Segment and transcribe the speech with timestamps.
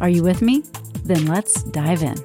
[0.00, 0.64] Are you with me?
[1.04, 2.16] Then let's dive in.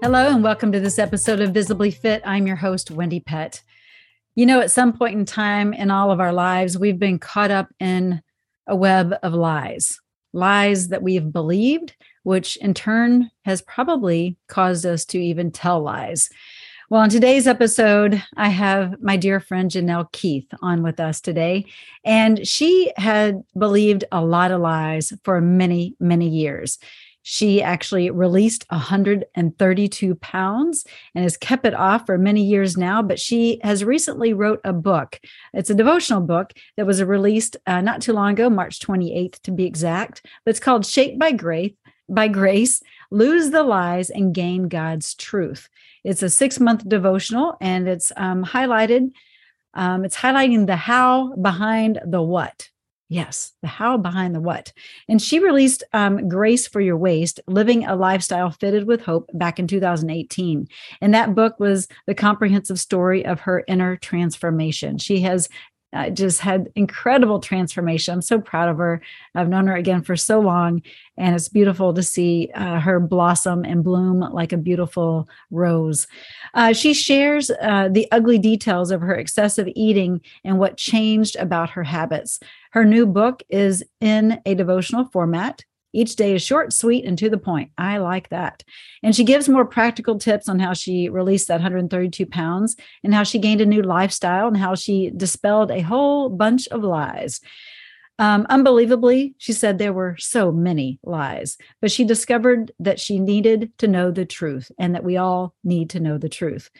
[0.00, 2.22] Hello, and welcome to this episode of Visibly Fit.
[2.24, 3.62] I'm your host, Wendy Pett.
[4.34, 7.50] You know, at some point in time in all of our lives, we've been caught
[7.50, 8.22] up in
[8.66, 10.00] a web of lies,
[10.32, 16.30] lies that we've believed, which in turn has probably caused us to even tell lies.
[16.90, 21.66] Well, in today's episode, I have my dear friend Janelle Keith on with us today.
[22.04, 26.80] And she had believed a lot of lies for many, many years.
[27.22, 33.02] She actually released 132 pounds and has kept it off for many years now.
[33.02, 35.20] But she has recently wrote a book.
[35.54, 39.52] It's a devotional book that was released uh, not too long ago, March 28th to
[39.52, 40.26] be exact.
[40.44, 41.70] But it's called Shaped by Grace.
[42.10, 45.68] By grace, lose the lies and gain God's truth.
[46.04, 49.10] It's a six month devotional and it's um, highlighted.
[49.74, 52.68] Um, it's highlighting the how behind the what.
[53.12, 54.72] Yes, the how behind the what.
[55.08, 59.58] And she released um, Grace for Your Waist Living a Lifestyle Fitted with Hope back
[59.58, 60.68] in 2018.
[61.00, 64.96] And that book was the comprehensive story of her inner transformation.
[64.98, 65.48] She has
[65.92, 68.14] uh, just had incredible transformation.
[68.14, 69.00] I'm so proud of her.
[69.34, 70.82] I've known her again for so long,
[71.16, 76.06] and it's beautiful to see uh, her blossom and bloom like a beautiful rose.
[76.54, 81.70] Uh, she shares uh, the ugly details of her excessive eating and what changed about
[81.70, 82.40] her habits.
[82.70, 85.64] Her new book is in a devotional format.
[85.92, 87.72] Each day is short, sweet, and to the point.
[87.76, 88.62] I like that.
[89.02, 93.22] And she gives more practical tips on how she released that 132 pounds and how
[93.22, 97.40] she gained a new lifestyle and how she dispelled a whole bunch of lies.
[98.20, 103.72] Um, unbelievably, she said there were so many lies, but she discovered that she needed
[103.78, 106.70] to know the truth and that we all need to know the truth.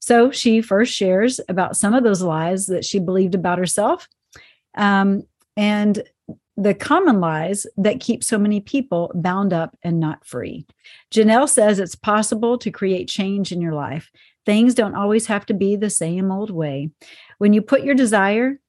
[0.00, 4.08] So she first shares about some of those lies that she believed about herself.
[4.74, 5.22] Um,
[5.56, 6.02] and
[6.60, 10.66] the common lies that keep so many people bound up and not free.
[11.10, 14.10] Janelle says it's possible to create change in your life.
[14.44, 16.90] Things don't always have to be the same old way.
[17.38, 18.60] When you put your desire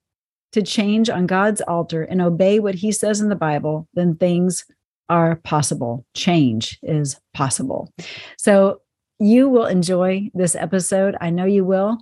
[0.53, 4.65] to change on God's altar and obey what he says in the Bible, then things
[5.09, 6.05] are possible.
[6.13, 7.93] Change is possible.
[8.37, 8.81] So
[9.19, 11.17] you will enjoy this episode.
[11.19, 11.97] I know you will.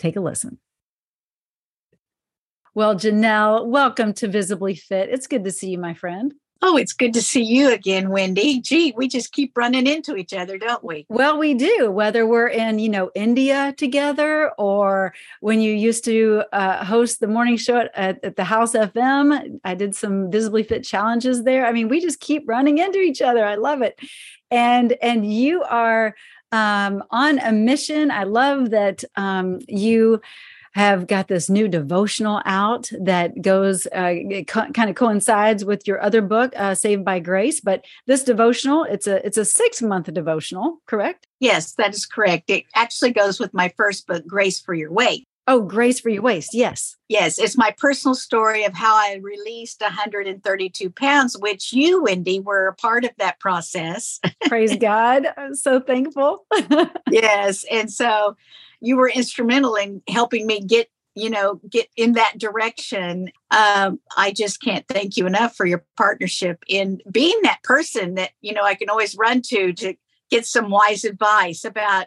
[0.00, 0.58] Take a listen.
[2.76, 5.08] Well, Janelle, welcome to Visibly Fit.
[5.08, 6.34] It's good to see you, my friend.
[6.60, 8.60] Oh, it's good to see you again, Wendy.
[8.60, 11.06] Gee, we just keep running into each other, don't we?
[11.08, 11.88] Well, we do.
[11.92, 17.28] Whether we're in, you know, India together, or when you used to uh, host the
[17.28, 21.66] morning show at, at, the House FM, I did some Visibly Fit challenges there.
[21.66, 23.44] I mean, we just keep running into each other.
[23.44, 24.00] I love it.
[24.50, 26.16] And and you are
[26.50, 28.10] um, on a mission.
[28.10, 30.20] I love that um, you
[30.74, 34.14] have got this new devotional out that goes uh,
[34.46, 37.60] co- kind of coincides with your other book, uh, Saved by Grace.
[37.60, 41.26] But this devotional, it's a it's a six month devotional, correct?
[41.38, 42.50] Yes, that is correct.
[42.50, 45.26] It actually goes with my first book, Grace for Your Weight.
[45.46, 46.54] Oh, Grace for Your Waist.
[46.54, 46.96] Yes.
[47.08, 47.38] Yes.
[47.38, 52.74] It's my personal story of how I released 132 pounds, which you, Wendy, were a
[52.74, 54.20] part of that process.
[54.46, 55.26] Praise God.
[55.36, 56.46] I'm so thankful.
[57.10, 57.66] yes.
[57.70, 58.36] And so
[58.84, 63.30] you were instrumental in helping me get you know get in that direction.
[63.50, 68.30] Um, i just can't thank you enough for your partnership in being that person that
[68.40, 69.94] you know i can always run to to
[70.30, 72.06] get some wise advice about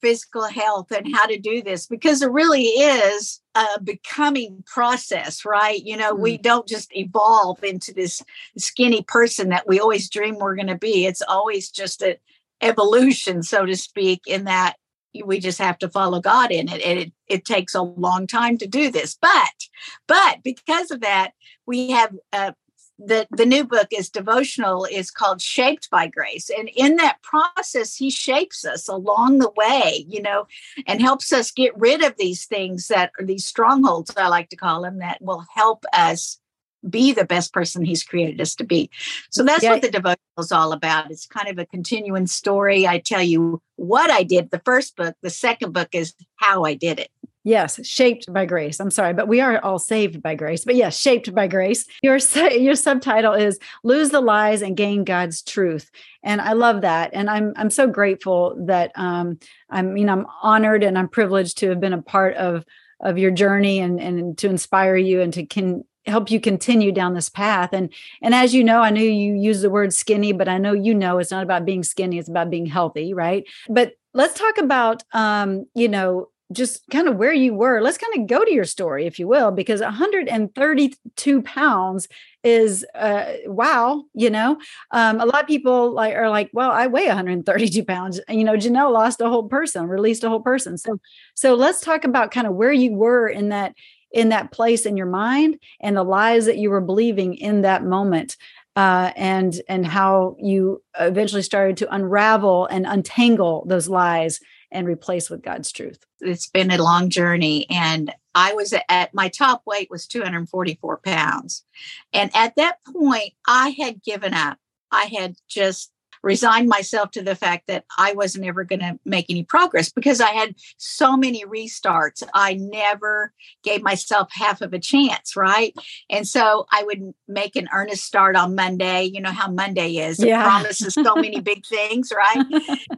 [0.00, 5.82] physical health and how to do this because it really is a becoming process right?
[5.82, 6.20] You know mm.
[6.20, 8.22] we don't just evolve into this
[8.58, 11.06] skinny person that we always dream we're going to be.
[11.06, 12.16] It's always just an
[12.62, 14.76] evolution so to speak in that
[15.22, 16.82] we just have to follow God in it.
[16.82, 19.16] And it, it takes a long time to do this.
[19.20, 19.68] But,
[20.06, 21.32] but because of that,
[21.66, 22.52] we have uh,
[22.98, 27.94] the, the new book is devotional is called shaped by grace and in that process
[27.94, 30.46] he shapes us along the way you know
[30.86, 34.56] and helps us get rid of these things that are these strongholds i like to
[34.56, 36.38] call them that will help us
[36.88, 38.90] be the best person he's created us to be.
[39.30, 39.72] So that's yeah.
[39.72, 41.10] what the devotional is all about.
[41.10, 42.86] It's kind of a continuing story.
[42.86, 46.74] I tell you what I did the first book, the second book is how I
[46.74, 47.10] did it.
[47.46, 48.80] Yes, shaped by grace.
[48.80, 50.64] I'm sorry, but we are all saved by grace.
[50.64, 51.86] But yes, shaped by grace.
[52.02, 52.16] Your
[52.50, 55.88] your subtitle is "Lose the Lies and Gain God's Truth,"
[56.24, 57.10] and I love that.
[57.12, 59.38] And I'm I'm so grateful that um,
[59.70, 62.64] I mean I'm honored and I'm privileged to have been a part of
[63.00, 67.14] of your journey and and to inspire you and to can help you continue down
[67.14, 67.92] this path and
[68.22, 70.94] and as you know i know you use the word skinny but i know you
[70.94, 75.02] know it's not about being skinny it's about being healthy right but let's talk about
[75.12, 77.80] um you know just kind of where you were.
[77.80, 82.08] Let's kind of go to your story, if you will, because 132 pounds
[82.44, 84.04] is uh, wow.
[84.14, 84.58] You know,
[84.92, 88.20] um, a lot of people like are like, well, I weigh 132 pounds.
[88.28, 90.78] You know, Janelle lost a whole person, released a whole person.
[90.78, 91.00] So,
[91.34, 93.74] so let's talk about kind of where you were in that
[94.12, 97.84] in that place in your mind and the lies that you were believing in that
[97.84, 98.36] moment.
[98.74, 104.38] Uh, and and how you eventually started to unravel and untangle those lies
[104.70, 106.04] and replace with God's truth?
[106.20, 107.66] It's been a long journey.
[107.70, 111.64] And I was at my top weight was 244 pounds.
[112.12, 114.58] And at that point, I had given up.
[114.92, 115.90] I had just
[116.22, 120.20] resigned myself to the fact that I wasn't ever going to make any progress because
[120.20, 122.22] I had so many restarts.
[122.34, 123.32] I never
[123.62, 125.74] gave myself half of a chance, right?
[126.10, 129.04] And so I would make an earnest start on Monday.
[129.04, 130.20] You know how Monday is.
[130.20, 130.42] It yeah.
[130.42, 132.44] promises so many big things, right?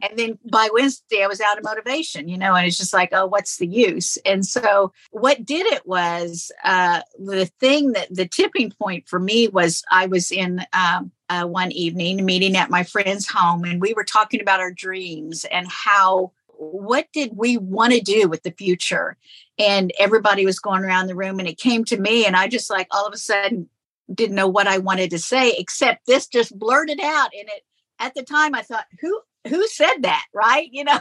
[0.01, 3.09] and then by Wednesday, I was out of motivation, you know, and it's just like,
[3.11, 4.17] oh, what's the use?
[4.25, 9.47] And so what did it was uh, the thing that the tipping point for me
[9.47, 13.93] was I was in um, uh, one evening meeting at my friend's home and we
[13.93, 18.51] were talking about our dreams and how what did we want to do with the
[18.51, 19.15] future?
[19.57, 22.69] And everybody was going around the room and it came to me and i just
[22.69, 23.69] like all of a sudden
[24.13, 27.63] didn't know what i wanted to say except this just blurted out and it
[27.99, 30.25] at the time i thought who who said that?
[30.33, 30.69] Right?
[30.71, 30.99] You know?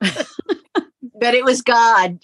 [1.18, 2.20] But it was god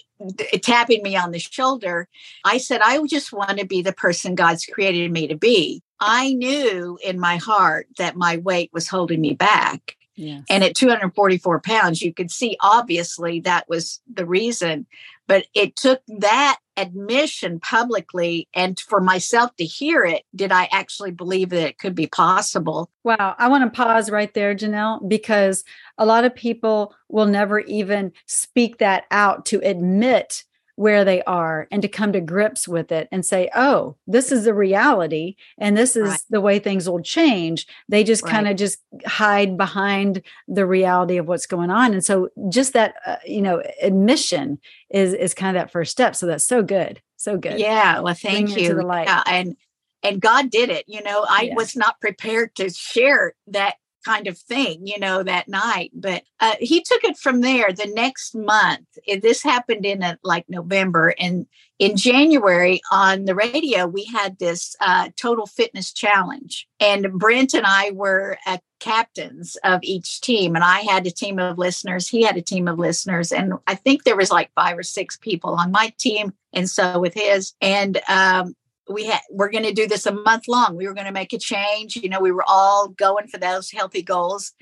[0.62, 2.08] tapping me on the shoulder.
[2.44, 6.34] I said i just want to be the person god's created me to be I
[6.34, 9.96] knew in my heart that my weight was holding me back.
[10.16, 10.44] Yes.
[10.48, 14.86] And at 244 pounds, you could see obviously that was the reason.
[15.26, 21.10] But it took that admission publicly and for myself to hear it, did I actually
[21.10, 22.90] believe that it could be possible?
[23.04, 23.34] Wow.
[23.38, 25.64] I want to pause right there, Janelle, because
[25.98, 30.44] a lot of people will never even speak that out to admit
[30.76, 34.44] where they are and to come to grips with it and say, oh, this is
[34.44, 36.20] the reality and this is right.
[36.30, 37.66] the way things will change.
[37.88, 38.30] They just right.
[38.30, 41.94] kind of just hide behind the reality of what's going on.
[41.94, 44.58] And so just that, uh, you know, admission
[44.90, 46.14] is, is kind of that first step.
[46.14, 47.00] So that's so good.
[47.16, 47.58] So good.
[47.58, 48.00] Yeah.
[48.00, 48.86] Well, thank Bring you.
[48.86, 49.56] Yeah, and,
[50.02, 50.84] and God did it.
[50.86, 51.54] You know, I yeah.
[51.54, 53.76] was not prepared to share that
[54.06, 55.90] kind of thing, you know, that night.
[55.92, 58.86] But uh, he took it from there the next month.
[59.06, 61.14] It, this happened in a, like November.
[61.18, 61.46] And
[61.78, 66.68] in January on the radio, we had this uh, total fitness challenge.
[66.78, 70.54] And Brent and I were uh, captains of each team.
[70.54, 72.08] And I had a team of listeners.
[72.08, 73.32] He had a team of listeners.
[73.32, 76.32] And I think there was like five or six people on my team.
[76.52, 77.54] And so with his.
[77.60, 78.54] And um,
[78.88, 80.76] we had we're going to do this a month long.
[80.76, 83.70] We were going to make a change you know we were all going for those
[83.70, 84.52] healthy goals.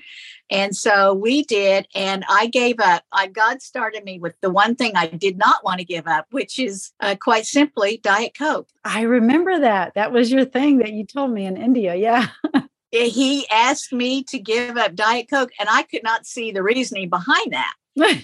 [0.51, 3.03] And so we did and i gave up.
[3.11, 6.27] I god started me with the one thing i did not want to give up
[6.31, 8.69] which is uh, quite simply diet coke.
[8.83, 9.93] I remember that.
[9.95, 12.27] That was your thing that you told me in india yeah.
[12.91, 17.09] He asked me to give up diet coke and i could not see the reasoning
[17.09, 17.73] behind that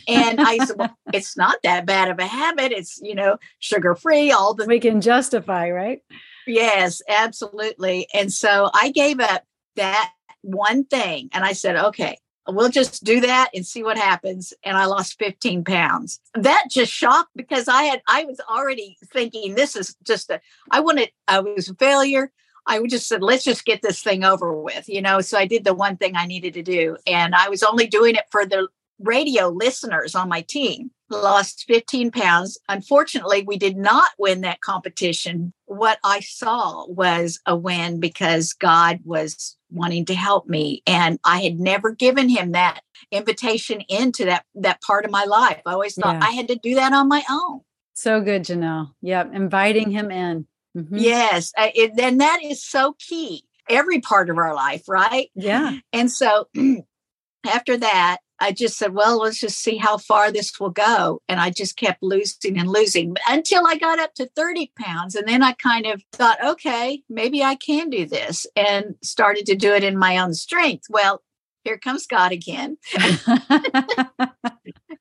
[0.08, 2.72] and I said, well, it's not that bad of a habit.
[2.72, 4.66] It's, you know, sugar free, all the.
[4.66, 6.02] We can justify, right?
[6.48, 8.08] Yes, absolutely.
[8.14, 9.44] And so I gave up
[9.76, 10.12] that
[10.42, 14.54] one thing and I said, okay, we'll just do that and see what happens.
[14.64, 16.20] And I lost 15 pounds.
[16.34, 20.80] That just shocked because I had, I was already thinking this is just a, I
[20.80, 22.32] wanted, I was a failure.
[22.68, 25.22] I would just said, let's just get this thing over with, you know.
[25.22, 26.96] So I did the one thing I needed to do.
[27.08, 28.68] And I was only doing it for the
[29.04, 32.58] radio listeners on my team lost 15 pounds.
[32.70, 35.54] Unfortunately, we did not win that competition.
[35.66, 41.42] What I saw was a win because God was wanting to help me and I
[41.42, 42.82] had never given him that
[43.12, 45.62] invitation into that that part of my life.
[45.66, 46.28] I always thought yeah.
[46.28, 47.62] I had to do that on my own.
[47.94, 48.94] So good, Janelle.
[49.02, 50.48] Yep, inviting him in.
[50.78, 50.98] Mm-hmm.
[50.98, 53.44] Yes, it, and that is so key.
[53.70, 55.30] Every part of our life, right?
[55.36, 55.78] Yeah.
[55.94, 56.48] And so
[57.46, 61.22] after that, I just said, well, let's just see how far this will go.
[61.30, 65.16] And I just kept losing and losing until I got up to 30 pounds.
[65.16, 69.56] And then I kind of thought, okay, maybe I can do this and started to
[69.56, 70.88] do it in my own strength.
[70.90, 71.22] Well,
[71.64, 72.78] here comes God again.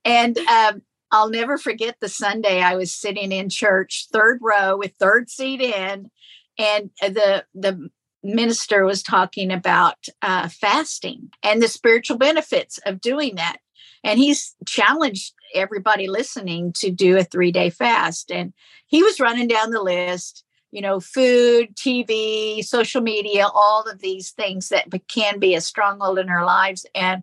[0.05, 4.93] and um, I'll never forget the Sunday I was sitting in church, third row with
[4.99, 6.11] third seat in,
[6.59, 7.89] and the the
[8.23, 13.59] minister was talking about uh, fasting and the spiritual benefits of doing that.
[14.05, 18.31] And he's challenged everybody listening to do a three day fast.
[18.31, 18.53] And
[18.87, 24.31] he was running down the list, you know, food, TV, social media, all of these
[24.31, 26.87] things that can be a stronghold in our lives.
[26.95, 27.23] And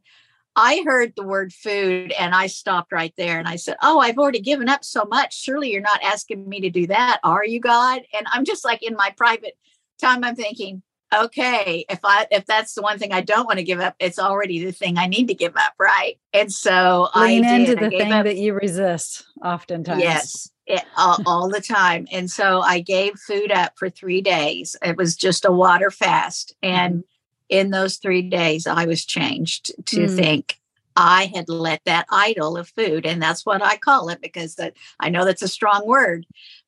[0.56, 4.18] I heard the word food and I stopped right there and I said, Oh, I've
[4.18, 5.40] already given up so much.
[5.40, 8.02] Surely you're not asking me to do that, are you, God?
[8.16, 9.56] And I'm just like in my private
[10.00, 10.82] time, I'm thinking,
[11.14, 14.20] okay, if I if that's the one thing I don't want to give up, it's
[14.20, 16.18] already the thing I need to give up, right?
[16.34, 17.80] And so lean I into did.
[17.80, 18.26] the thing up.
[18.26, 20.02] that you resist oftentimes.
[20.02, 20.52] Yes.
[20.66, 22.10] It, all, all, the time.
[22.12, 24.76] And so I gave food up for three days.
[24.84, 26.54] It was just a water fast.
[26.62, 27.02] And mm-hmm.
[27.48, 30.14] in those three days, I was changed to mm.
[30.14, 30.60] think
[30.98, 34.74] I had let that idol of food, and that's what I call it because that
[35.00, 36.26] I know that's a strong word,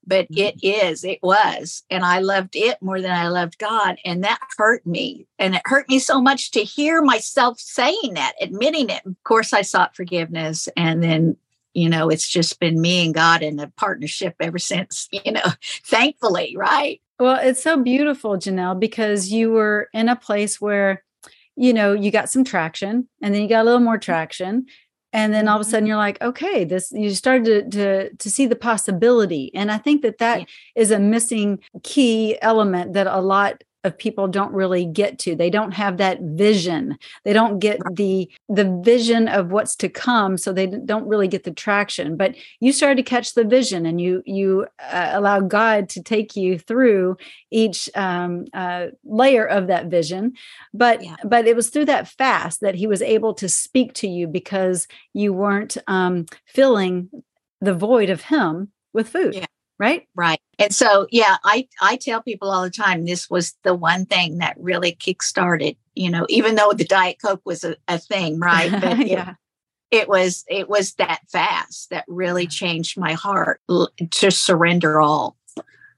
[0.10, 1.84] but it is, it was.
[1.90, 3.98] And I loved it more than I loved God.
[4.04, 5.28] And that hurt me.
[5.38, 9.06] And it hurt me so much to hear myself saying that, admitting it.
[9.06, 10.68] Of course, I sought forgiveness.
[10.76, 11.38] And then,
[11.74, 15.46] you know, it's just been me and God in a partnership ever since, you know,
[15.86, 17.00] thankfully, right?
[17.20, 21.04] Well, it's so beautiful, Janelle, because you were in a place where,
[21.56, 24.12] you know, you got some traction and then you got a little more mm-hmm.
[24.12, 24.66] traction
[25.14, 25.88] and then all of a sudden mm-hmm.
[25.88, 30.02] you're like okay this you started to to, to see the possibility and i think
[30.02, 30.46] that that yeah.
[30.76, 35.36] is a missing key element that a lot of people don't really get to.
[35.36, 36.98] They don't have that vision.
[37.24, 41.44] They don't get the the vision of what's to come so they don't really get
[41.46, 42.18] the traction.
[42.18, 46.36] But you started to catch the vision and you you uh, allow god to take
[46.36, 47.18] you through
[47.52, 50.34] each um, uh, layer of that vision.
[50.74, 51.16] But yeah.
[51.24, 54.88] but it was through that fast that he was able to speak to you because
[55.14, 57.10] you weren't um, filling
[57.62, 59.46] the void of him with food yeah.
[59.78, 60.08] right?
[60.16, 64.06] Right and so yeah i i tell people all the time this was the one
[64.06, 68.40] thing that really kick-started you know even though the diet coke was a, a thing
[68.50, 68.72] right?
[68.72, 69.36] But yeah.
[69.92, 73.62] it, it was it was that fast that really changed my heart
[74.12, 75.38] to surrender all.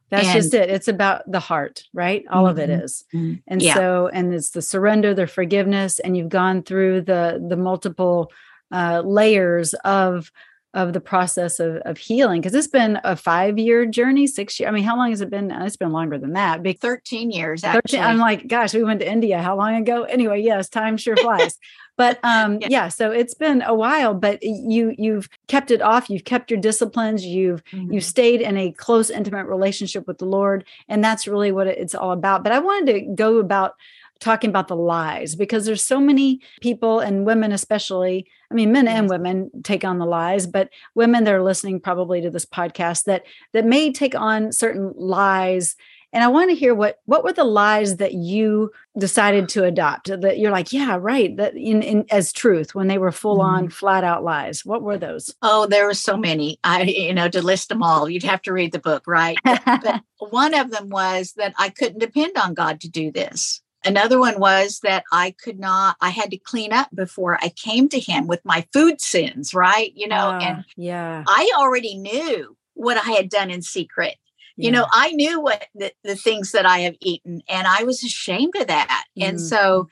[0.09, 0.69] That's and, just it.
[0.69, 2.25] It's about the heart right?
[2.29, 3.17] All mm-hmm, of it mm-hmm.
[3.17, 3.33] Mm-hmm.
[3.47, 3.75] and yeah.
[3.75, 8.31] so and it's the surrender the forgiveness and you've gone through the the multiple
[8.71, 10.31] uh, layers of
[10.73, 14.69] of the process of, of healing because it's been a five year journey six year
[14.69, 17.63] i mean how long has it been it's been longer than that big 13 years
[17.63, 17.99] actually.
[17.99, 21.17] 13, i'm like gosh we went to india how long ago anyway yes time sure
[21.17, 21.57] flies
[21.97, 22.67] but um yeah.
[22.69, 22.87] yeah.
[22.87, 27.25] so it's been a while but you you've kept it off you've kept your disciplines
[27.25, 27.91] you've mm-hmm.
[27.91, 31.93] you've stayed in a close intimate relationship with the lord and that's really what it's
[31.93, 33.75] all about but i wanted to go about
[34.21, 38.87] talking about the lies because there's so many people and women especially i mean men
[38.87, 43.03] and women take on the lies but women that are listening probably to this podcast
[43.05, 43.23] that
[43.53, 45.75] that may take on certain lies.
[46.13, 50.07] And i want to hear what what were the lies that you decided to adopt
[50.07, 53.55] that you're like yeah right that in, in as truth when they were full mm-hmm.
[53.55, 54.65] on flat out lies?
[54.65, 55.33] What were those?
[55.41, 56.59] Oh there were so many.
[56.65, 59.37] I you know to list them all you'd have to read the book right?
[59.45, 60.01] But, but
[60.31, 64.39] one of them was that i couldn't depend on god to do this Another one
[64.39, 68.27] was that I could not, I had to clean up before I came to him
[68.27, 69.91] with my food sins, right?
[69.95, 74.17] You know, uh, and yeah, I already knew what I had done in secret.
[74.57, 74.65] Yeah.
[74.65, 78.03] You know, I knew what the, the, things that I have eaten, and I was
[78.03, 79.05] ashamed of that.
[79.17, 79.29] Mm.
[79.29, 79.89] And so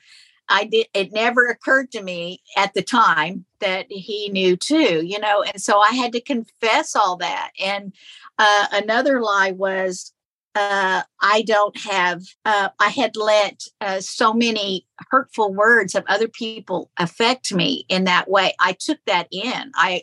[0.48, 5.18] I did, it never occurred to me at the time that he knew too, you
[5.18, 7.50] know, and so I had to confess all that.
[7.58, 7.92] And
[8.38, 10.12] uh, another lie was
[10.54, 16.28] uh, I don't have, uh, I had let uh, so many hurtful words of other
[16.28, 18.54] people affect me in that way.
[18.58, 19.72] I took that in.
[19.74, 20.02] I,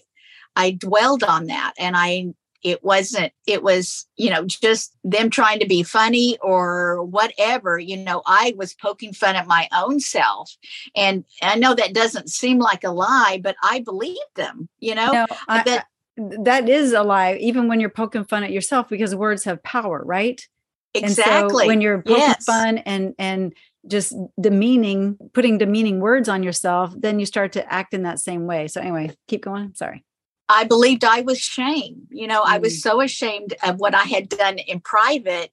[0.56, 2.28] I dwelled on that and I,
[2.64, 7.78] it wasn't, it was, you know, just them trying to be funny or whatever.
[7.78, 10.56] You know, I was poking fun at my own self.
[10.96, 15.12] And I know that doesn't seem like a lie, but I believed them, you know,
[15.12, 19.16] no, I, that, that is a lie, even when you're poking fun at yourself, because
[19.16, 20.46] words have power, right?
[20.94, 21.64] Exactly.
[21.64, 22.44] So when you're poking yes.
[22.44, 23.54] fun and and
[23.88, 28.46] just demeaning, putting demeaning words on yourself, then you start to act in that same
[28.46, 28.68] way.
[28.68, 29.74] So anyway, keep going.
[29.76, 30.04] Sorry.
[30.50, 32.08] I believed I was shame.
[32.10, 32.48] You know, mm.
[32.48, 32.82] I was mm.
[32.82, 35.52] so ashamed of what I had done in private,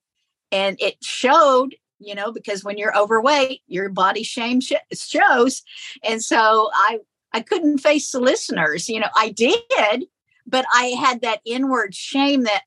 [0.51, 1.75] and it showed.
[2.01, 5.63] You know, because when you're overweight, your body shame sh- shows,
[6.03, 6.99] and so I
[7.33, 8.89] I couldn't face the listeners.
[8.89, 10.07] You know, I did,
[10.47, 12.63] but I had that inward shame that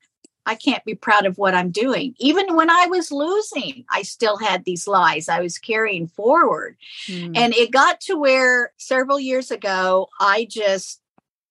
[0.48, 2.16] I can't be proud of what I'm doing.
[2.20, 6.78] Even when I was losing, I still had these lies I was carrying forward.
[7.08, 7.38] Mm.
[7.38, 11.02] And it got to where several years ago, I just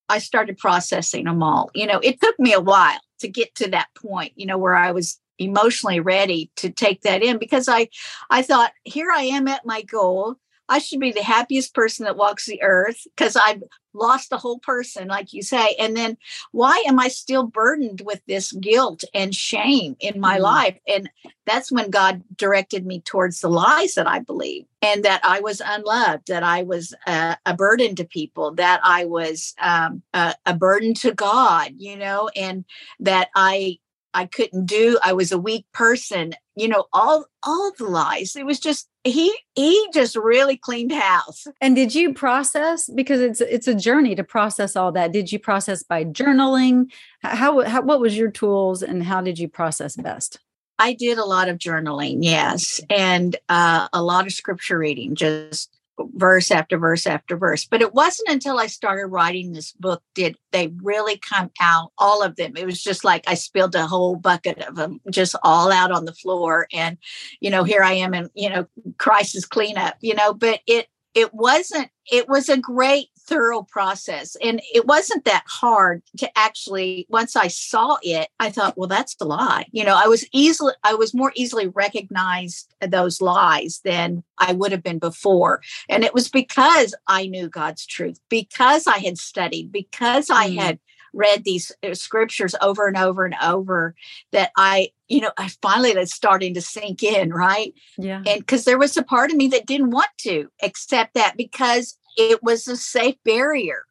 [0.09, 1.71] I started processing them all.
[1.75, 4.75] You know, it took me a while to get to that point, you know, where
[4.75, 7.89] I was emotionally ready to take that in because I
[8.31, 10.37] I thought here I am at my goal.
[10.69, 13.63] I should be the happiest person that walks the earth because I've
[13.97, 15.75] lost the whole person, like you say.
[15.79, 16.17] And then
[16.53, 20.43] why am I still burdened with this guilt and shame in my mm-hmm.
[20.43, 20.79] life?
[20.87, 21.11] And
[21.47, 25.63] that's when God directed me towards the lies that I believe and that I was
[25.65, 30.55] unloved, that I was a, a burden to people, that I was um, a, a
[30.55, 32.65] burden to God, you know, and
[33.01, 33.79] that I
[34.17, 34.99] I couldn't do.
[35.05, 36.33] I was a weak person.
[36.55, 38.35] You know, all all the lies.
[38.35, 41.47] It was just he he just really cleaned house.
[41.61, 45.13] And did you process because it's it's a journey to process all that?
[45.13, 46.91] Did you process by journaling?
[47.23, 50.39] How, how what was your tools and how did you process best?
[50.79, 55.76] I did a lot of journaling, yes, and uh, a lot of scripture reading, just
[55.99, 57.65] verse after verse after verse.
[57.65, 62.23] But it wasn't until I started writing this book did they really come out, all
[62.23, 62.57] of them.
[62.57, 66.05] It was just like I spilled a whole bucket of them just all out on
[66.05, 66.67] the floor.
[66.73, 66.99] And,
[67.41, 68.67] you know, here I am in, you know,
[68.99, 74.37] crisis cleanup, you know, but it, it wasn't, it was a great thorough process.
[74.43, 79.17] And it wasn't that hard to actually, once I saw it, I thought, well, that's
[79.17, 79.67] the lie.
[79.73, 84.73] You know, I was easily, I was more easily recognized those lies than I would
[84.73, 85.63] have been before.
[85.89, 90.59] And it was because I knew God's truth, because I had studied, because I mm.
[90.59, 90.79] had
[91.13, 93.95] read these uh, scriptures over and over and over
[94.33, 97.73] that I, you know, I finally that's starting to sink in, right?
[97.97, 98.23] Yeah.
[98.27, 101.99] And because there was a part of me that didn't want to accept that because
[102.17, 103.85] it was a safe barrier.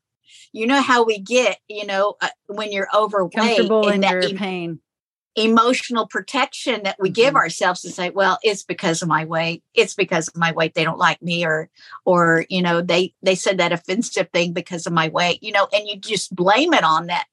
[0.52, 4.80] You know how we get, you know, uh, when you're overweight, comfortable in your pain,
[5.36, 7.16] emotional protection that we mm-hmm.
[7.16, 9.64] give ourselves and say, well, it's because of my weight.
[9.74, 10.74] It's because of my weight.
[10.74, 11.70] They don't like me, or,
[12.06, 15.44] or you know, they they said that offensive thing because of my weight.
[15.44, 17.26] You know, and you just blame it on that.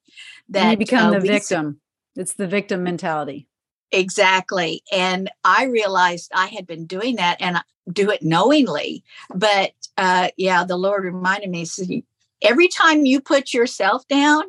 [0.49, 1.79] That and you become uh, the victim.
[2.15, 3.47] It's the victim mentality.
[3.93, 4.83] Exactly.
[4.91, 9.03] And I realized I had been doing that and do it knowingly.
[9.33, 12.03] But uh, yeah, the Lord reminded me, said,
[12.41, 14.43] every time you put yourself down,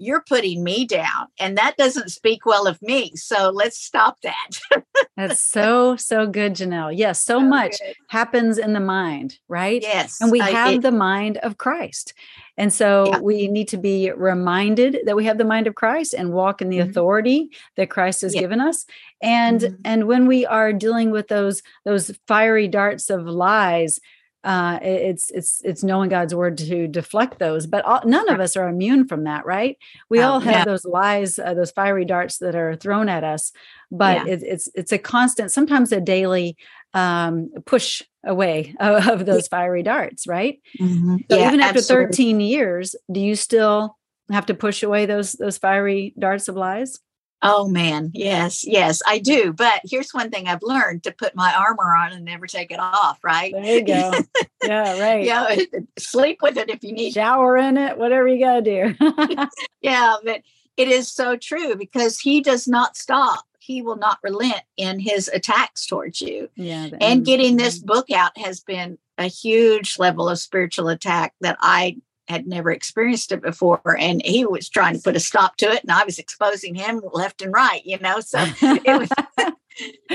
[0.00, 4.84] you're putting me down and that doesn't speak well of me so let's stop that
[5.16, 7.94] that's so so good janelle yes so, so much good.
[8.08, 12.14] happens in the mind right yes and we have it, the mind of christ
[12.56, 13.18] and so yeah.
[13.18, 16.70] we need to be reminded that we have the mind of christ and walk in
[16.70, 16.88] the mm-hmm.
[16.88, 18.40] authority that christ has yeah.
[18.40, 18.86] given us
[19.22, 19.74] and mm-hmm.
[19.84, 24.00] and when we are dealing with those those fiery darts of lies
[24.42, 27.66] uh, it's it's it's knowing God's word to deflect those.
[27.66, 29.76] But all, none of us are immune from that, right?
[30.08, 30.64] We all have yeah.
[30.64, 33.52] those lies, uh, those fiery darts that are thrown at us.
[33.90, 34.34] But yeah.
[34.34, 36.56] it, it's it's a constant, sometimes a daily
[36.94, 40.60] um, push away of, of those fiery darts, right?
[40.80, 41.16] Mm-hmm.
[41.30, 42.06] So yeah, even after absolutely.
[42.06, 43.98] 13 years, do you still
[44.30, 46.98] have to push away those those fiery darts of lies?
[47.42, 49.52] Oh man, yes, yes, I do.
[49.52, 52.78] But here's one thing I've learned to put my armor on and never take it
[52.78, 53.52] off, right?
[53.52, 54.12] There you go.
[54.64, 55.24] yeah, right.
[55.24, 55.56] yeah,
[55.98, 57.14] sleep with it if you need.
[57.14, 59.46] Shower in it, whatever you got to do.
[59.80, 60.42] yeah, but
[60.76, 63.44] it is so true because he does not stop.
[63.58, 66.50] He will not relent in his attacks towards you.
[66.56, 66.88] Yeah.
[67.00, 71.98] And getting this book out has been a huge level of spiritual attack that I
[72.30, 75.82] had never experienced it before and he was trying to put a stop to it
[75.82, 79.52] and i was exposing him left and right you know so it was,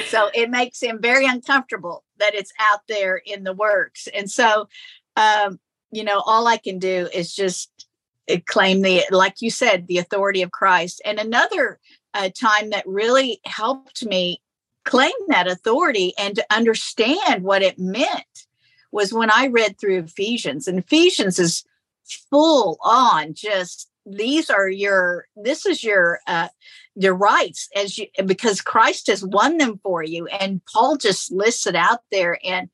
[0.08, 4.68] so it makes him very uncomfortable that it's out there in the works and so
[5.18, 5.60] um,
[5.92, 7.88] you know all i can do is just
[8.32, 11.80] uh, claim the like you said the authority of christ and another
[12.14, 14.42] uh, time that really helped me
[14.86, 18.48] claim that authority and to understand what it meant
[18.94, 21.66] was when i read through ephesians and ephesians is
[22.30, 26.48] full on just these are your this is your uh
[26.96, 30.28] your rights as you because christ has won them for you.
[30.28, 32.70] And paul just lists it out there and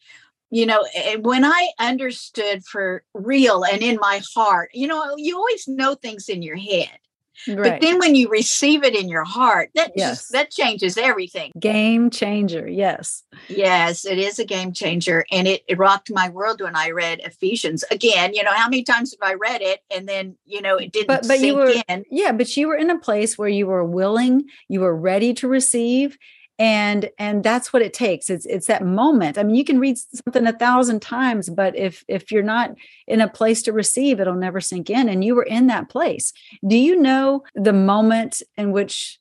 [0.50, 5.38] you know and when i understood for real and in my heart you know you
[5.38, 6.98] always know things in your head
[7.48, 7.58] Right.
[7.58, 10.10] But then when you receive it in your heart, that yes.
[10.10, 11.52] just that changes everything.
[11.60, 12.68] Game changer.
[12.68, 13.24] Yes.
[13.48, 15.26] Yes, it is a game changer.
[15.32, 17.84] And it, it rocked my world when I read Ephesians.
[17.92, 20.92] Again, you know, how many times have I read it and then, you know, it
[20.92, 22.06] didn't but, but you were, in.
[22.10, 25.48] Yeah, but you were in a place where you were willing, you were ready to
[25.48, 26.18] receive
[26.62, 28.30] and and that's what it takes.
[28.30, 29.40] It's it's that moment.
[29.40, 32.76] I mean you can read something a thousand times but if if you're not
[33.08, 36.32] in a place to receive it'll never sink in and you were in that place.
[36.66, 39.18] Do you know the moment in which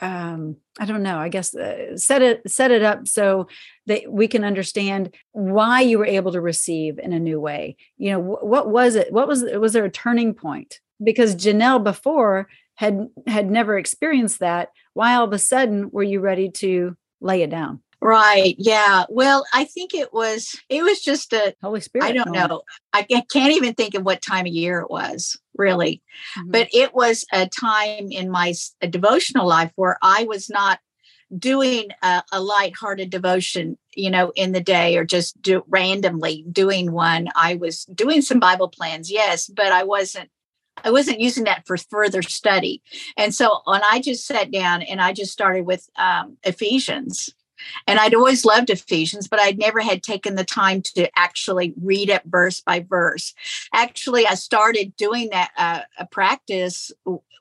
[0.00, 3.46] um i don't know i guess uh, set it set it up so
[3.84, 7.76] that we can understand why you were able to receive in a new way?
[7.96, 10.80] You know wh- what was it what was was there a turning point?
[11.02, 14.70] Because Janelle before had had never experienced that.
[14.94, 17.80] Why all of a sudden were you ready to lay it down?
[18.00, 18.56] Right.
[18.58, 19.04] Yeah.
[19.08, 22.06] Well, I think it was it was just a Holy Spirit.
[22.06, 22.62] I don't know.
[22.92, 26.02] I can't even think of what time of year it was, really.
[26.36, 26.50] Mhm.
[26.50, 28.54] But it was a time in my
[28.90, 30.80] devotional life where I was not
[31.38, 36.90] doing a, a lighthearted devotion, you know, in the day or just do, randomly doing
[36.90, 37.28] one.
[37.36, 40.28] I was doing some Bible plans, yes, but I wasn't
[40.84, 42.82] I wasn't using that for further study.
[43.16, 47.30] And so when I just sat down and I just started with um, Ephesians,
[47.86, 52.08] and I'd always loved Ephesians, but I'd never had taken the time to actually read
[52.08, 53.34] it verse by verse.
[53.72, 56.92] Actually, I started doing that uh, a practice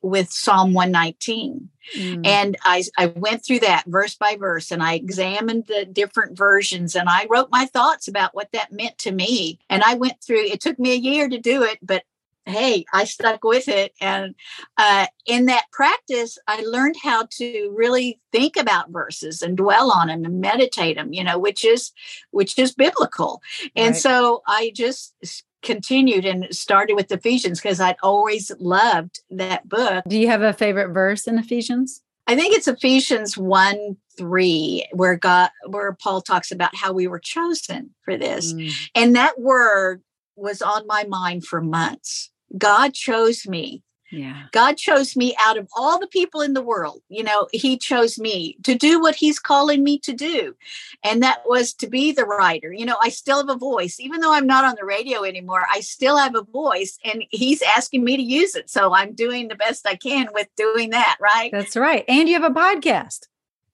[0.02, 1.70] with Psalm 119.
[1.96, 2.26] Mm.
[2.26, 6.96] And I, I went through that verse by verse and I examined the different versions
[6.96, 9.60] and I wrote my thoughts about what that meant to me.
[9.70, 12.04] And I went through, it took me a year to do it, but
[12.46, 13.94] hey, I stuck with it.
[14.02, 14.36] And
[14.78, 20.08] uh, in that practice, I learned how to really think about verses and dwell on
[20.08, 21.92] them and meditate them, you know, which is
[22.32, 23.42] which is biblical.
[23.76, 24.02] And Right.
[24.02, 25.14] so I just
[25.62, 30.04] continued and started with Ephesians because I'd always loved that book.
[30.08, 32.02] Do you have a favorite verse in Ephesians?
[32.28, 37.20] I think it's Ephesians 1 3, where God where Paul talks about how we were
[37.20, 38.54] chosen for this.
[38.54, 38.74] Mm.
[38.96, 40.02] And that word
[40.36, 42.31] was on my mind for months.
[42.58, 43.84] God chose me.
[44.12, 44.44] Yeah.
[44.52, 47.02] God chose me out of all the people in the world.
[47.08, 50.56] You know, He chose me to do what He's calling me to do.
[51.04, 52.74] And that was to be the writer.
[52.74, 54.00] You know, I still have a voice.
[54.00, 57.62] Even though I'm not on the radio anymore, I still have a voice and He's
[57.62, 58.70] asking me to use it.
[58.70, 61.52] So I'm doing the best I can with doing that, right?
[61.52, 62.04] That's right.
[62.08, 63.28] And you have a podcast.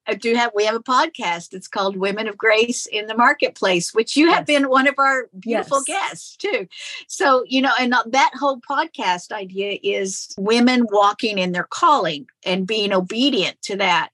[0.08, 1.54] I do have we have a podcast.
[1.54, 5.30] It's called Women of Grace in the Marketplace, which you have been one of our
[5.38, 6.10] beautiful Yes.
[6.10, 6.68] guests too.
[7.08, 12.28] So, you know, and uh, that whole podcast idea is women walking in their calling
[12.46, 14.10] and being obedient to that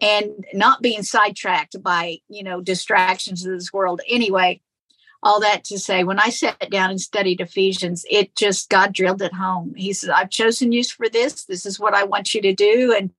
[0.00, 4.00] and not being sidetracked by, you know, distractions of this world.
[4.08, 4.60] Anyway,
[5.26, 9.22] all that to say, when I sat down and studied Ephesians, it just God drilled
[9.22, 9.74] it home.
[9.74, 11.44] He said, I've chosen you for this.
[11.46, 12.94] This is what I want you to do.
[12.96, 13.10] And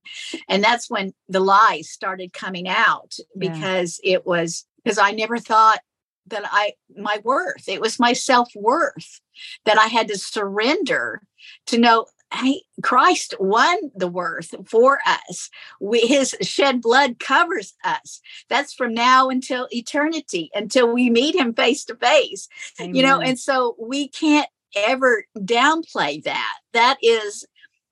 [0.48, 3.50] and that's when the lies started coming out Yeah.
[3.50, 5.80] because it was because I never thought
[6.28, 9.20] that I my worth, it was my self-worth
[9.66, 11.20] that I had to surrender
[11.66, 15.50] to know hey, Christ won the worth for us.
[15.80, 18.20] We, his shed blood covers us.
[18.48, 22.48] That's from now until eternity, until we meet him face to face
[22.96, 27.46] you know and so we can't ever downplay that that is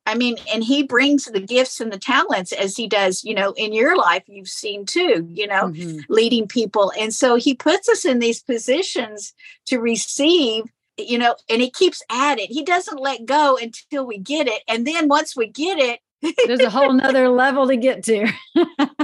[0.06, 3.52] i mean and he brings the gifts and the talents as he does you know
[3.52, 6.04] in your life you've seen too you know Mhm.
[6.08, 9.34] leading people and so he puts us in these positions
[9.66, 10.64] to receive
[10.98, 14.62] you know and he keeps at it he doesn't let go until we get it
[14.68, 16.00] and then once we get it
[16.46, 18.26] There's a whole nother level to get to.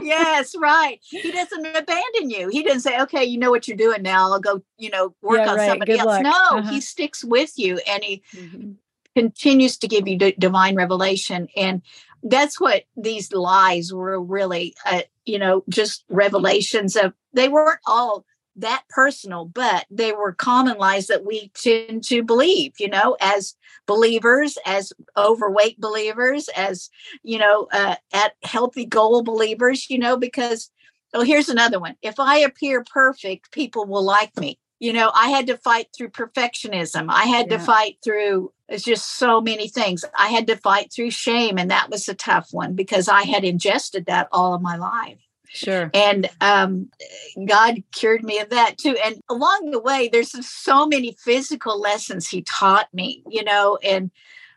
[0.03, 4.03] yes right he doesn't abandon you he doesn't say okay you know what you're doing
[4.03, 5.69] now i'll go you know work Yeah, on right.
[5.69, 6.23] somebody Good else luck.
[6.23, 6.71] no Uh-huh.
[6.71, 8.77] he sticks with you and he Mhm.
[9.15, 11.83] continues to give you d- divine revelation and
[12.23, 18.25] that's what these lies were really uh, you know just revelations of they weren't all
[18.57, 23.55] that personal but they were common lies that we tend to believe you know as
[23.87, 26.91] believers as overweight believers as
[27.23, 30.71] you know uh, at healthy goal believers you know because
[31.15, 31.97] oh here's another one.
[32.03, 34.59] If i appear perfect people will like me.
[34.81, 37.07] You know i had to fight through perfectionism.
[37.09, 40.05] I had to fight through it's just so many things.
[40.19, 43.45] I had to fight through shame and that was a tough one because i had
[43.45, 45.19] ingested that all of my life
[45.53, 45.91] Sure.
[45.93, 46.89] and um,
[47.47, 52.29] god cured me of that too and along the way there's so many physical lessons
[52.29, 54.11] he taught me you know and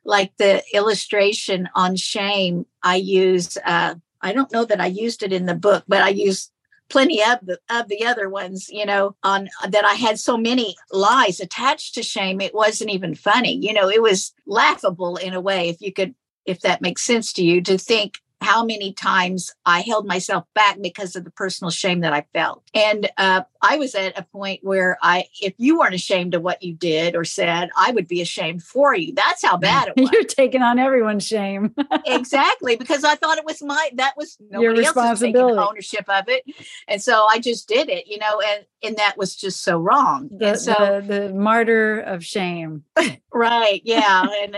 [0.06, 5.34] like the illustration on shame i use uh, i don't know that i used it
[5.34, 6.52] in the book but i used
[6.90, 10.76] plenty of the of the other ones you know on that i had so many
[10.92, 15.42] lies attached to shame it wasn't even funny you know it was laughable in a
[15.42, 16.14] way if you could
[16.46, 20.78] if that makes sense to you to think how many times I held myself back
[20.82, 22.64] because of the personal shame that I felt.
[22.74, 26.62] And uh, I was at a point where I, if you weren't ashamed of what
[26.62, 29.14] you did or said, I would be ashamed for you.
[29.14, 30.12] That's how bad it was.
[30.12, 31.74] You're taking on everyone's shame.
[32.06, 35.58] exactly, because I thought it was my, that was Your nobody else taking responsibility.
[35.60, 36.44] ownership of it.
[36.88, 40.30] And so I just did it, you know, and, and that was just so wrong.
[40.32, 42.84] The, and so, the, the martyr of shame.
[43.34, 44.56] right yeah and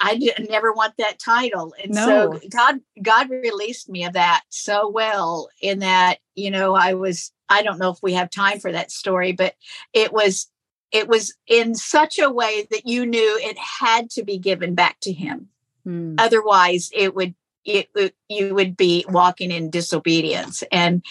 [0.00, 2.06] i never want that title and No.
[2.40, 7.32] so god god released me of that so well in that you know i was
[7.48, 9.54] i don't know if we have time for that story but
[9.92, 10.48] it was
[10.92, 14.98] it was in such a way that you knew it had to be given back
[15.00, 15.48] to him.
[15.86, 16.14] Mm.
[16.18, 21.04] Otherwise, it would it, it, you would be walking in disobedience and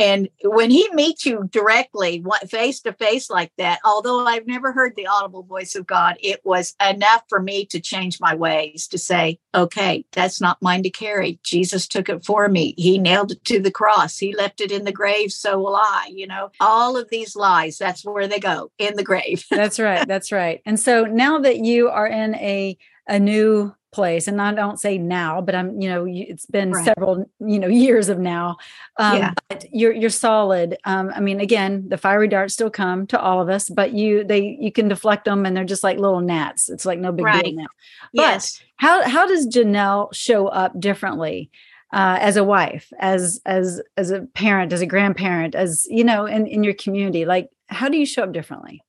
[0.00, 4.96] and when he meets you directly, face to face like that, although I've never heard
[4.96, 8.98] the audible voice of God, it was enough for me to change my ways to
[8.98, 11.38] say, okay, that's not mine to carry.
[11.42, 12.74] Jesus took it for me.
[12.78, 14.16] He nailed it to the cross.
[14.16, 15.32] He left it in the grave.
[15.32, 16.08] So will I.
[16.10, 19.44] You know, all of these lies, that's where they go in the grave.
[19.50, 20.08] that's right.
[20.08, 20.62] That's right.
[20.64, 24.96] And so now that you are in a, a new place and i don't say
[24.98, 26.84] now but i'm you know it's been right.
[26.84, 28.56] several you know years of now
[28.98, 29.34] um yeah.
[29.48, 33.40] but you're you're solid um i mean again the fiery darts still come to all
[33.40, 36.68] of us but you they you can deflect them and they're just like little gnats
[36.68, 37.44] it's like no big right.
[37.44, 37.66] deal now
[38.14, 41.50] but yes how how does janelle show up differently
[41.92, 46.24] uh, as a wife as as as a parent as a grandparent as you know
[46.24, 48.80] in in your community like how do you show up differently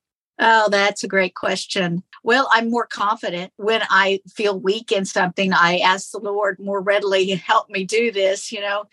[0.44, 2.02] Oh, that's a great question.
[2.24, 5.52] Well, I'm more confident when I feel weak in something.
[5.52, 8.84] I ask the Lord more readily help me do this, you know.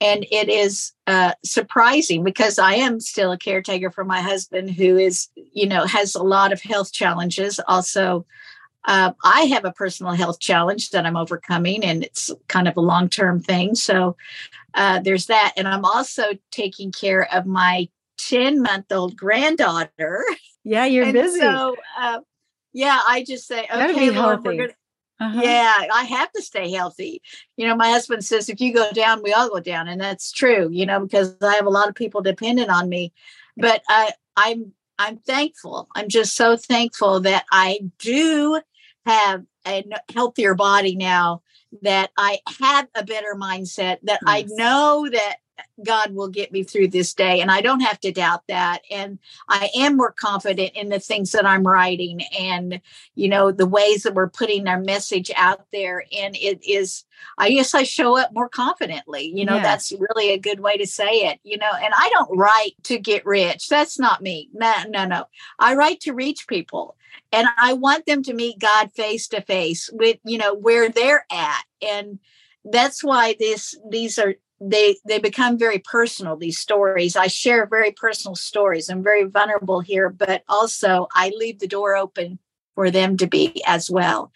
[0.00, 4.96] And it is uh, surprising because I am still a caretaker for my husband who
[4.96, 7.60] is, you know, has a lot of health challenges.
[7.68, 8.24] Also,
[8.84, 12.80] uh, I have a personal health challenge that I'm overcoming, and it's kind of a
[12.80, 13.74] long term thing.
[13.74, 14.16] So
[14.74, 15.52] uh, there's that.
[15.56, 20.24] And I'm also taking care of my 10 month old granddaughter.
[20.64, 21.40] Yeah, you're and busy.
[21.40, 22.20] So, uh,
[22.72, 24.74] yeah, I just say, okay, Lord, we're gonna,
[25.20, 25.40] uh-huh.
[25.42, 27.22] yeah, I have to stay healthy.
[27.56, 29.88] You know, my husband says, if you go down, we all go down.
[29.88, 33.12] And that's true, you know, because I have a lot of people dependent on me.
[33.56, 35.88] But I, I'm, I'm thankful.
[35.94, 38.60] I'm just so thankful that I do
[39.06, 41.42] have a healthier body now,
[41.82, 44.26] that I have a better mindset, that yes.
[44.26, 45.36] I know that
[45.84, 47.40] God will get me through this day.
[47.40, 48.82] And I don't have to doubt that.
[48.90, 49.18] And
[49.48, 52.80] I am more confident in the things that I'm writing and,
[53.14, 56.04] you know, the ways that we're putting our message out there.
[56.16, 57.04] And it is,
[57.36, 59.32] I guess I show up more confidently.
[59.34, 59.62] You know, yeah.
[59.62, 62.98] that's really a good way to say it, you know, and I don't write to
[62.98, 63.68] get rich.
[63.68, 64.50] That's not me.
[64.52, 65.26] No, no, no.
[65.58, 66.96] I write to reach people
[67.32, 71.26] and I want them to meet God face to face with, you know, where they're
[71.30, 71.64] at.
[71.82, 72.18] And
[72.64, 77.16] that's why this these are they they become very personal these stories.
[77.16, 78.88] I share very personal stories.
[78.88, 82.38] I'm very vulnerable here but also i leave the door open
[82.74, 84.32] for them to be as well.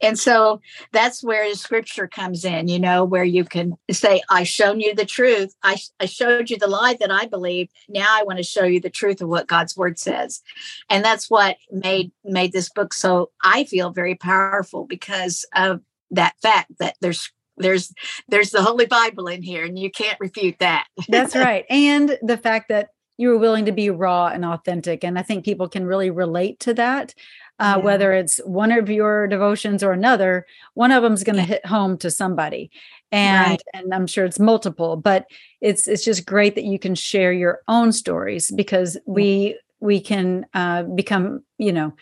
[0.00, 4.48] And so that's where the scripture comes in you know where you can say i've
[4.48, 5.54] shown you the truth.
[5.62, 8.80] I, I showed you the lie that i believe now i want to show you
[8.80, 10.42] the truth of what god's word says.
[10.90, 15.80] And that's what made made this book so i feel very powerful because of
[16.10, 17.92] that fact that there's there's
[18.28, 20.86] there's the holy bible in here and you can't refute that.
[21.08, 21.64] That's right.
[21.68, 22.88] And the fact that
[23.18, 26.58] you were willing to be raw and authentic and i think people can really relate
[26.60, 27.14] to that
[27.58, 27.84] uh, yeah.
[27.84, 31.64] whether it's one of your devotions or another one of them is going to hit
[31.66, 32.70] home to somebody.
[33.12, 33.62] And right.
[33.74, 35.26] and i'm sure it's multiple but
[35.60, 40.46] it's it's just great that you can share your own stories because we we can
[40.54, 41.92] uh, become you know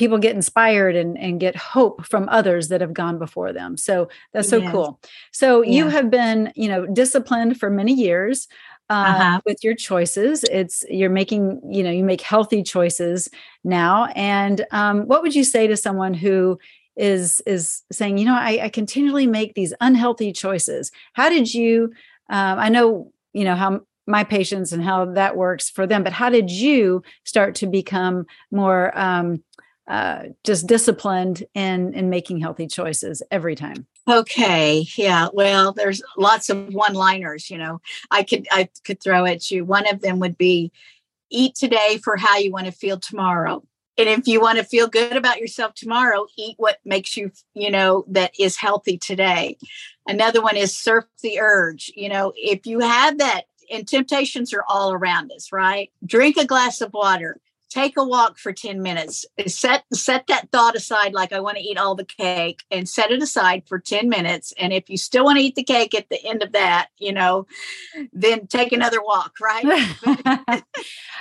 [0.00, 4.08] people get inspired and, and get hope from others that have gone before them so
[4.32, 4.72] that's so yes.
[4.72, 4.98] cool
[5.30, 5.72] so yeah.
[5.72, 8.48] you have been you know disciplined for many years
[8.88, 9.40] uh, uh-huh.
[9.44, 13.28] with your choices it's you're making you know you make healthy choices
[13.62, 16.58] now and um, what would you say to someone who
[16.96, 21.92] is is saying you know I, I continually make these unhealthy choices how did you
[22.30, 26.14] um, i know you know how my patients and how that works for them but
[26.14, 29.42] how did you start to become more um,
[29.88, 33.86] uh, just disciplined in in making healthy choices every time.
[34.08, 39.24] Okay yeah well there's lots of one liners you know i could i could throw
[39.24, 39.64] at you.
[39.64, 40.72] One of them would be
[41.30, 43.62] eat today for how you want to feel tomorrow.
[43.98, 47.70] And if you want to feel good about yourself tomorrow eat what makes you you
[47.70, 49.58] know that is healthy today.
[50.06, 54.64] Another one is surf the urge you know if you have that and temptations are
[54.68, 55.90] all around us right?
[56.04, 57.40] Drink a glass of water
[57.70, 59.24] take a walk for 10 minutes.
[59.46, 63.10] Set set that thought aside like i want to eat all the cake and set
[63.10, 64.52] it aside for 10 minutes.
[64.58, 67.12] And if you still want to eat the cake at the end of that you
[67.12, 67.46] know
[68.12, 69.64] then take another walk right?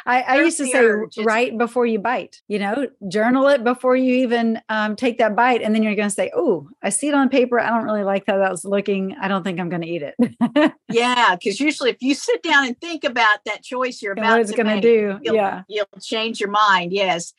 [0.06, 1.18] I, I, used to say urge.
[1.20, 2.88] right before you bite you know?
[3.08, 6.32] Journal it before you even um, take that bite and then you're going to say
[6.36, 7.60] oh i see it on paper.
[7.60, 9.16] I don't really like how that was looking.
[9.22, 10.74] I don't think i'm going to eat it.
[10.92, 14.42] Yeah because usually if you sit down and think about that choice you're about what
[14.42, 15.62] it's going to do you'll, yeah.
[15.68, 16.91] you'll change your mind.
[16.93, 17.34] Yes.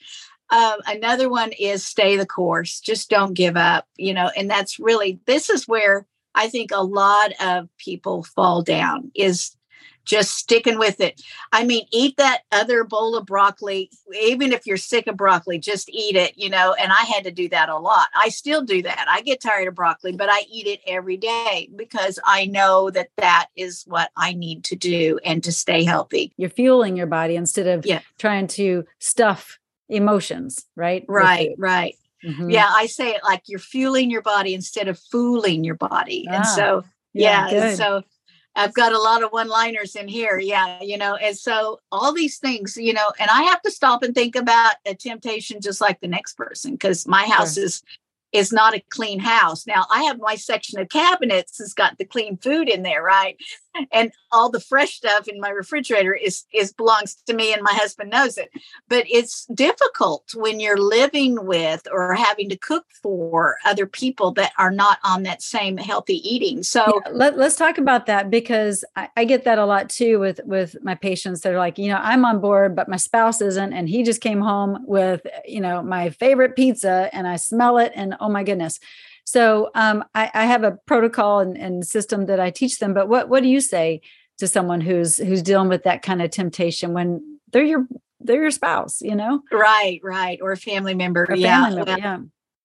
[0.50, 2.80] Um, another one is stay the course.
[2.80, 3.86] Just don't give up.
[3.96, 8.62] You know, and that's really this is where I think a lot of people fall
[8.62, 9.56] down is
[10.04, 11.22] just sticking with it.
[11.52, 15.88] I mean, eat that other bowl of broccoli, even if you're sick of broccoli, just
[15.90, 16.74] eat it, you know.
[16.74, 18.08] And I had to do that a lot.
[18.14, 19.06] I still do that.
[19.08, 23.10] I get tired of broccoli, but I eat it every day because I know that
[23.18, 26.32] that is what I need to do and to stay healthy.
[26.36, 28.00] You're fueling your body instead of yeah.
[28.18, 29.58] trying to stuff
[29.88, 31.04] emotions, right?
[31.08, 31.96] Right, right.
[32.24, 32.50] Mm-hmm.
[32.50, 36.26] Yeah, I say it like you're fueling your body instead of fooling your body.
[36.28, 38.02] Ah, and so, yeah, yeah so
[38.56, 40.38] I've got a lot of one liners in here.
[40.38, 40.80] Yeah.
[40.82, 44.14] You know, and so all these things, you know, and I have to stop and
[44.14, 47.64] think about a temptation just like the next person because my house sure.
[47.64, 47.82] is
[48.32, 49.66] is not a clean house.
[49.66, 53.36] Now I have my section of cabinets has got the clean food in there, right?
[53.92, 57.72] And all the fresh stuff in my refrigerator is is belongs to me and my
[57.72, 58.50] husband knows it.
[58.88, 64.52] But it's difficult when you're living with or having to cook for other people that
[64.59, 66.62] are not on that same healthy eating.
[66.62, 70.18] So yeah, let, us talk about that because I, I get that a lot too
[70.18, 71.40] with with my patients.
[71.40, 74.40] They're like, you know, I'm on board, but my spouse isn't, and he just came
[74.40, 78.80] home with, you know, my favorite pizza and I smell it and oh my goodness.
[79.31, 82.95] So um, I, I, have a protocol and, and, system that I teach them.
[82.95, 84.01] But what what do you say
[84.38, 87.87] to someone who's who's dealing with that kind of temptation when they're your
[88.19, 89.43] they're your spouse, you know?
[89.53, 91.25] Right, right, or a family member.
[91.25, 92.19] A yeah, family member, yeah.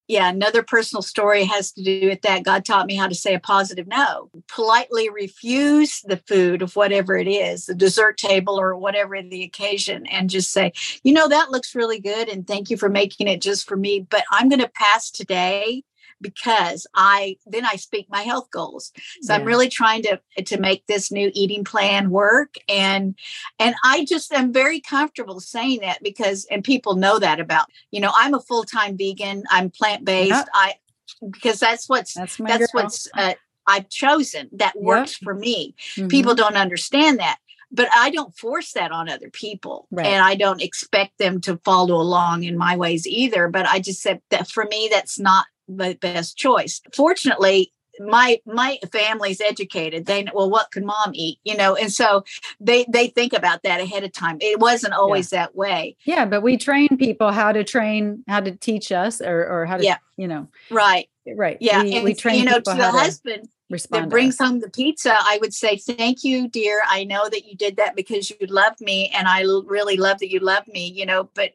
[0.08, 2.44] Yeah, another personal story has to do with that.
[2.44, 4.30] God taught me how to say a positive no.
[4.48, 10.06] Politely refuse the food of whatever it is, the dessert table or whatever the occasion,
[10.08, 10.74] and just say,
[11.04, 12.28] you know, that looks really good.
[12.28, 14.00] And thank you for making it just for me.
[14.00, 15.84] But I'm going to pass today
[16.22, 18.92] because I then I speak my health goals.
[19.22, 19.40] So yeah.
[19.40, 23.16] I'm really trying to to make this new eating plan work and
[23.60, 28.00] and I just am very comfortable saying that because and people know that about, you
[28.00, 30.30] know, I'm a full-time vegan, I'm plant-based.
[30.30, 30.48] Yep.
[30.54, 30.74] I
[31.22, 33.34] because that's what's that's, that's what's uh,
[33.68, 35.24] I've chosen that works yep.
[35.24, 35.76] for me.
[35.96, 36.08] Mm-hmm.
[36.08, 37.38] People don't understand that
[37.72, 39.88] but I don't force that on other people.
[39.92, 40.06] Right.
[40.06, 43.50] And I don't expect them to follow along in my ways either.
[43.50, 46.82] But I just said that for me, that's not the best choice.
[46.94, 50.06] Fortunately, my my family's educated.
[50.06, 51.76] They know well what can mom eat you know?
[51.76, 52.24] And so
[52.60, 54.38] they they think about that ahead of time.
[54.42, 55.40] It wasn't always yeah.
[55.40, 55.96] that way.
[56.06, 59.78] Yeah but we train people how to train how to teach us or or how
[59.78, 59.98] to yeah.
[60.18, 60.48] you know.
[60.70, 61.10] Right.
[61.28, 61.58] Right.
[61.60, 63.50] Yeah we, and, we train you know to the husband
[63.90, 66.84] that brings home the pizza i would say thank you dear.
[66.88, 70.32] I know that you did that because you love me and i really love that
[70.32, 71.30] you love me you know?
[71.34, 71.54] But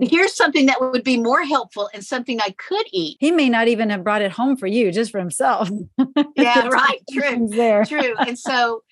[0.00, 3.16] here's something that would be more helpful and something I could eat.
[3.20, 5.70] He may not even have brought it home for you just for himself.
[6.36, 7.00] yeah, right.
[7.10, 7.48] True.
[7.48, 7.84] There.
[7.84, 8.14] True.
[8.18, 8.82] And so,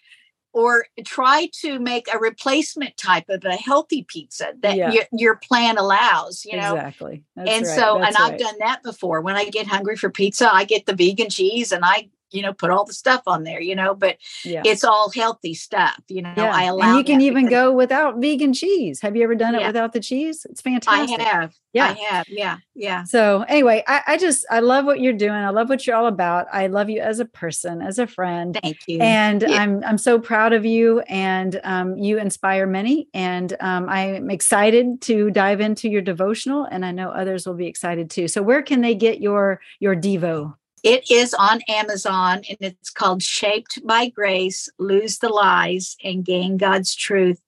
[0.53, 4.93] or try to make a replacement type of a healthy pizza that yeah.
[4.93, 6.77] your, your plan allows, you know?
[6.77, 7.25] Exactly.
[7.35, 7.75] That's and right.
[7.75, 9.21] so, That's and I've done that before.
[9.21, 12.53] When I get hungry for pizza, I get the vegan cheese and I you know,
[12.53, 14.63] put all the stuff on there, you know, but yeah.
[14.65, 16.35] it's all healthy stuff, you know.
[16.37, 16.55] Yeah.
[16.55, 19.01] I allow and you can even go without vegan cheese.
[19.01, 20.47] Have you ever done it without the cheese?
[20.49, 21.21] It's fantastic.
[21.21, 21.55] I have.
[21.73, 21.87] Yeah.
[21.87, 22.29] I have.
[22.29, 22.59] Yeah.
[22.75, 23.05] Yeah.
[23.05, 25.33] So anyway, I, I just I love what you're doing.
[25.33, 26.47] I love what you're all about.
[26.53, 28.59] I love you as a person, as a friend.
[28.63, 29.01] Thank you.
[29.01, 29.63] And yeah.
[29.63, 33.09] I'm I'm so proud of you and um, you inspire many.
[33.15, 37.67] And um, I'm excited to dive into your devotional and I know others will be
[37.67, 38.29] excited too.
[38.29, 40.55] So where can they get your your Devo?
[40.85, 46.59] It is on Amazon and it's called Shaped by Grace Lose the Lies and Gain
[46.59, 47.41] God's Truth.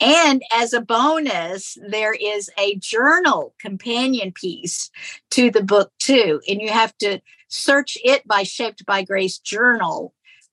[0.00, 4.90] And as a bonus, there is a journal companion piece
[5.30, 6.42] to the book, too.
[6.46, 10.12] And you have to search it by Shaped by Grace Journal.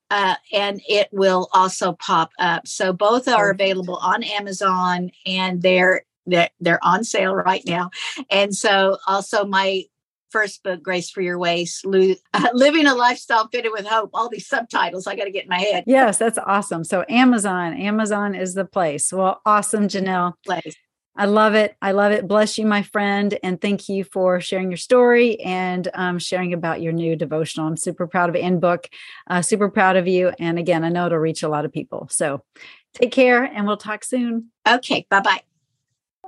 [0.09, 2.65] Uh, and it will also pop up.
[2.65, 7.89] So both are available on Amazon, and they're they're, they're on sale right now.
[8.29, 9.85] And so also my
[10.31, 11.85] first book, Grace for Your Waist,
[12.33, 14.11] uh, Living a Lifestyle Fitted with Hope.
[14.13, 15.83] All these subtitles I got to get in my head.
[15.87, 16.83] Yes, that's awesome.
[16.83, 19.11] So Amazon, Amazon is the place.
[19.11, 20.33] Well, awesome, Janelle.
[20.45, 20.75] Place.
[21.15, 21.75] I love it.
[21.81, 22.27] I love it.
[22.27, 23.37] Bless you, my friend.
[23.43, 27.67] And thank you for sharing your story and um, sharing about your new devotional.
[27.67, 28.89] I'm super proud of it and book.
[29.27, 30.31] Uh, super proud of you.
[30.39, 32.07] And again, I know it'll reach a lot of people.
[32.09, 32.43] So
[32.93, 34.51] take care and we'll talk soon.
[34.67, 35.05] Okay.
[35.09, 35.41] Bye bye.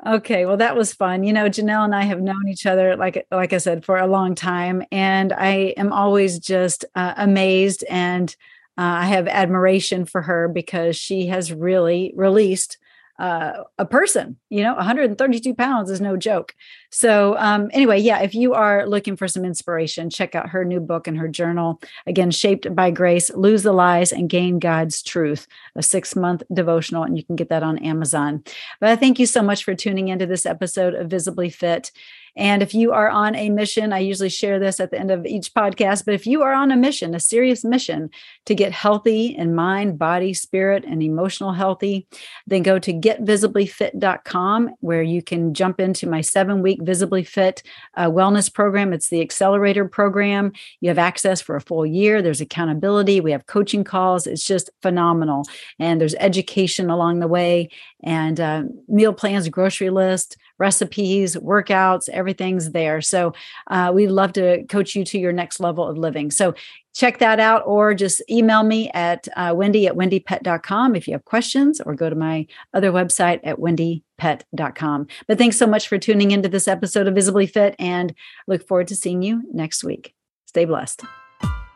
[0.05, 1.23] Okay, well that was fun.
[1.23, 4.07] You know, Janelle and I have known each other like like I said for a
[4.07, 8.35] long time and I am always just uh, amazed and
[8.77, 12.77] uh, I have admiration for her because she has really released
[13.17, 14.37] uh, a person.
[14.49, 16.53] You know, 132 pounds is no joke.
[16.93, 20.79] So, um, anyway, yeah, if you are looking for some inspiration, check out her new
[20.79, 21.81] book and her journal.
[22.05, 27.01] Again, Shaped by Grace Lose the Lies and Gain God's Truth, a six month devotional,
[27.01, 28.43] and you can get that on Amazon.
[28.79, 31.91] But I thank you so much for tuning into this episode of Visibly Fit.
[32.35, 35.25] And if you are on a mission, I usually share this at the end of
[35.25, 38.09] each podcast, but if you are on a mission, a serious mission
[38.45, 42.07] to get healthy in mind, body, spirit, and emotional healthy,
[42.47, 47.63] then go to getvisiblyfit.com where you can jump into my seven week Visibly Fit
[47.95, 48.93] uh, wellness program.
[48.93, 50.51] It's the accelerator program.
[50.81, 52.21] You have access for a full year.
[52.21, 53.19] There's accountability.
[53.19, 54.27] We have coaching calls.
[54.27, 55.45] It's just phenomenal.
[55.79, 57.69] And there's education along the way
[58.03, 63.01] and uh, meal plans, grocery list, recipes, workouts, everything's there.
[63.01, 63.33] So
[63.67, 66.31] uh, we'd love to coach you to your next level of living.
[66.31, 66.53] So
[66.93, 71.25] check that out or just email me at uh, wendy at wendiepett.com if you have
[71.25, 75.07] questions or go to my other website at wendiepett.com.
[75.27, 78.13] But thanks so much for tuning into this episode of Visibly Fit and
[78.47, 80.13] look forward to seeing you next week.
[80.45, 81.03] Stay blessed.